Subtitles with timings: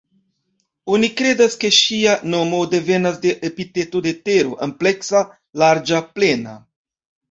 [0.95, 5.27] Oni kredas ke ŝia nomo devenas de epiteto de Tero: "ampleksa",
[5.67, 6.63] "larĝa", "plena".